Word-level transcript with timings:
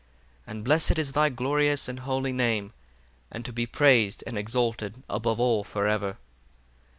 30 0.47 0.51
And 0.55 0.63
blessed 0.63 0.97
is 0.97 1.11
thy 1.11 1.29
glorious 1.29 1.87
and 1.87 1.99
holy 1.99 2.33
name: 2.33 2.73
and 3.31 3.45
to 3.45 3.53
be 3.53 3.67
praised 3.67 4.23
and 4.25 4.35
exalted 4.35 5.03
above 5.07 5.39
all 5.39 5.63
for 5.63 5.85
ever. 5.87 6.17